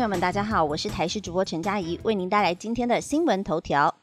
[0.00, 3.94] 朋友们，大家好，我是台视主播陈佳怡，为您带来今天的新闻头条。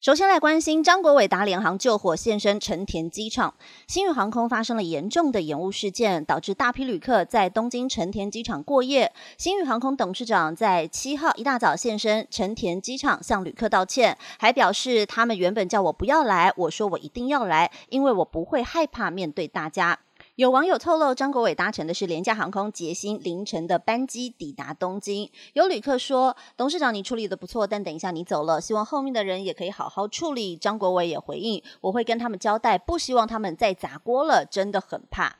[0.00, 3.52] 首先来关心张国伟打联航救火现身成田机场，
[3.88, 9.12] 新宇航空发生了严重的延误事件，导致大批旅客在东京成田机场过夜。
[9.36, 19.98] 新宇航空董事长在七号一大早现身成田机场向旅客道歉，还表示他们原本叫我不要来，我说我一定要来，因为我不会害怕面对大家。
[20.36, 25.30] 有网友透露，张国伟搭乘的是廉价航空捷星凌晨的班机抵达东京。
[25.54, 35.38] 有旅客说：“董事长，你处理的不错，但等一下你走了，希望后面的人也可以好好处理。”张国伟也回应：“我会跟他们交代，不希望他们再砸锅了，真的很怕。”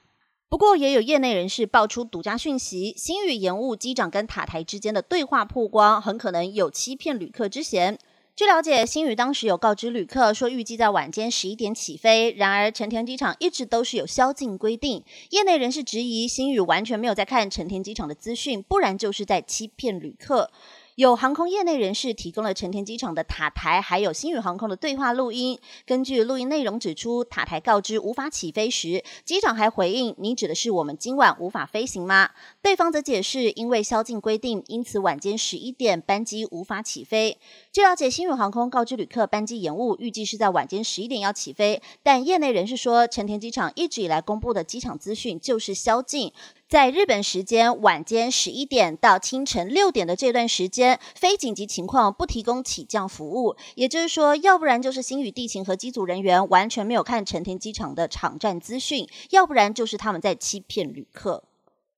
[0.48, 7.98] 不过，也有业内人士爆出独家讯息：新宇延误机长跟塔台之间的对话曝光，很可能有欺骗旅客之嫌。
[8.36, 12.34] 据了解，新宇当时有告知旅客说，预计在晚间十一点起飞。
[12.36, 15.02] 然而，成田机场一直都是有宵禁规定。
[15.30, 20.50] 业内人士质疑，新宇完全没有在看成田机场的资讯，不然就是在欺骗旅客。
[20.96, 25.58] 有航空业内人士提供了成田机场的塔台，还有新宇航空的对话录音。
[25.84, 32.30] 根据录音内容指出，塔台告知无法起飞时，机长还回应：“你指的是我们今晚无法飞行吗？”
[32.62, 37.36] 对方则解释：“因为宵禁规定，因此晚间十一点班机无法起飞。”
[37.70, 41.82] 据了解，新宇航空告知旅客班机延误，预计是在晚间十一点要起飞。
[42.02, 46.32] 但业内人士说，成田机场一直以来公布的机场资讯就是宵禁。
[46.68, 53.54] 在日本时间晚间十一点到清晨六点的这段时间，非紧急情况不提供起降服务。
[53.76, 61.44] 也就是说，要不然就是新宇地勤和机组人员完全没有看成田机场的场站资讯，要不然就是他们在欺骗旅客。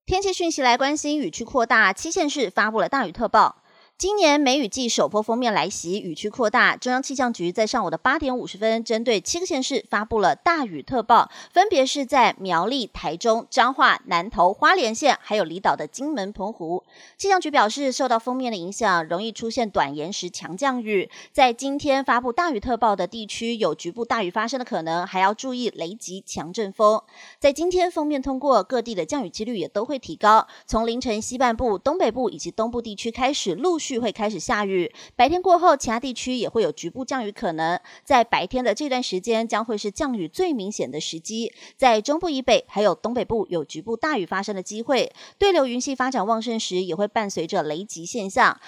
[0.05, 3.63] 天气讯息来关心，雨区扩大，七县市发布了大雨特报。
[3.99, 6.77] 今年梅雨季首波封面来袭，雨区扩大。
[6.77, 16.85] 中央气象局在上午的八点五十分，针对七个县市发布了大雨特报，分别是在苗栗、台中、彰化、南投、花莲县，还有离岛的金门、澎湖。
[17.17, 21.09] 气象局表示，受到封面的影响，容易出现短延时强降雨。
[21.33, 27.01] 在今天发布大雨特报的地区，有局部大雨发生的可能，还要注意雷击、强阵风。
[27.37, 30.47] 在今天封面通过，各地的降雨几率也都会提高。
[30.65, 33.88] 从凌晨西半部、东北部以及东部地区开始，陆续。
[33.97, 37.79] 会开始下雨，白天过后，其他地区也会有局部降雨可能。
[38.03, 41.51] 在白天的这段时间，将会是降雨最明显的时机。
[41.77, 45.11] 在中部以北还有东北部有局部大雨发生的机会。
[45.37, 48.59] 对流云系发展旺盛时，也会伴随着雷击现象。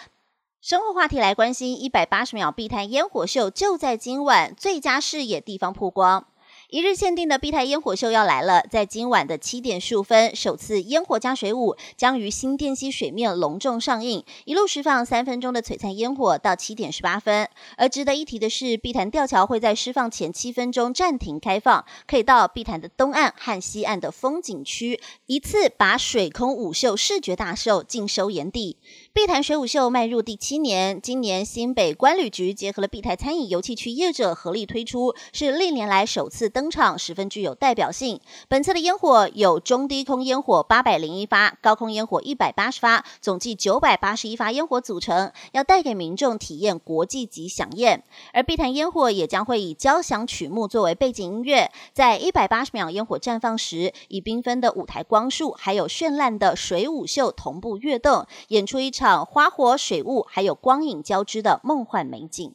[0.61, 6.27] 生活话题来关心，一百八十秒碧潭烟火秀就在今晚，最佳视野地方曝光。
[6.71, 17.49] 一日限定的碧台烟火秀要来了，在今晚的七点十五分，首次烟火加水舞将于新店溪水面隆重上映，一路释放三分钟的璀璨烟火到七点十八分。
[17.75, 28.77] 而值得一提的是，碧潭吊桥会在释放前七分钟暂停开放，可以到碧潭的东岸和西岸的风景区，一次把水空舞秀视觉大秀尽收眼底。
[29.11, 38.21] 碧潭水舞秀迈入第七年，今年新北关旅局结合了碧台餐饮油气区业者合力推出，是历年来首次登登场，十分具有代表性。
[38.47, 48.03] 本次的烟火有中低空烟火八百零一发，高空烟火一百八十发，总计九百八十一发烟火组成，要带给民众体验国际级响宴。
[48.31, 58.91] 而碧潭烟火也将会以交响曲目作为背景音乐，在一百八十秒烟火绽放时，以缤纷的舞台光束，还有绚烂的水舞秀同步跃动，演出一。
[58.91, 62.53] 场花火、水雾还有光影交织的梦幻美景。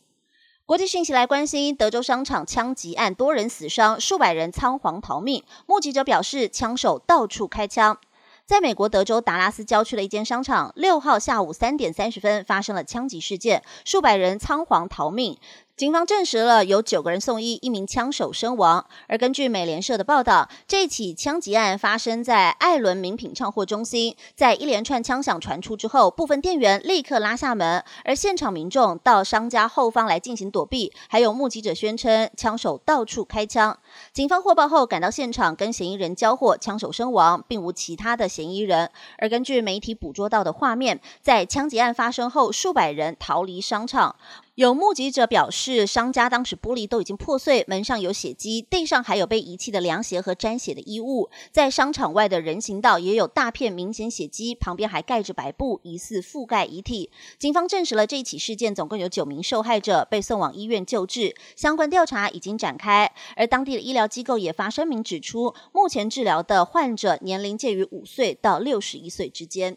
[0.67, 5.45] 国际讯息来关心，德州商场枪击案多人死伤，数百人仓皇逃命。
[5.65, 7.97] 目击者表示，枪手到处开枪。
[8.45, 15.39] 在美国德州达拉斯郊区的一间商场，六号下午三点三十分发生了枪击事件，数百人仓皇逃命。
[15.77, 18.87] 警方证实了有九个人送医，一名枪手身亡。
[19.09, 24.17] 而根据美联社的报道，这起枪击案发生在艾伦名品唱货中心。
[24.35, 30.91] 在一连串枪响传出之后，部分店员立刻拉下门，而现场民众到商家后方来进行躲避。
[31.09, 33.79] 还有目击者宣称，枪手到处开枪。
[34.15, 38.91] 警方获报后赶到现场，跟嫌疑人交货，枪手身亡，并无其他的嫌疑人。
[39.19, 44.17] 而根据媒体捕捉到的画面，在枪击案发生后，数百人逃离商场。
[44.57, 51.29] 有目击者表示，商家当时玻璃都已经破碎，门上有血迹，地上还有被遗弃的凉鞋和沾血的衣物。
[51.53, 57.11] 在商场外的人行道也有大片明显血迹，旁边还盖着白布，疑似覆盖遗体。
[57.39, 63.13] 警方证实了这一起事件，总共有九名受害者被送往医院救治，相关调查已经展开。
[63.37, 69.77] 而当地的医疗机构也发声明指出，目前治疗的患者年龄介于五岁到六十一岁之间。